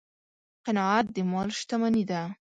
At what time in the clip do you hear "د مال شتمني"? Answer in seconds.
1.15-2.03